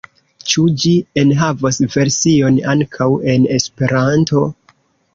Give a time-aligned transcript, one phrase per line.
[0.53, 0.93] Ĉu ĝi
[1.25, 4.47] enhavos version ankaŭ en Esperanto?